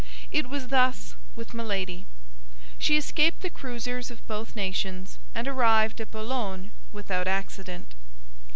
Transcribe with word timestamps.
It 0.31 0.49
was 0.49 0.69
thus 0.69 1.13
with 1.35 1.53
Milady. 1.53 2.07
She 2.79 2.97
escaped 2.97 3.43
the 3.43 3.51
cruisers 3.51 4.09
of 4.09 4.25
both 4.27 4.55
nations, 4.55 5.19
and 5.35 5.47
arrived 5.47 6.01
at 6.01 6.09
Boulogne 6.09 6.71
without 6.91 7.27
accident. 7.27 7.93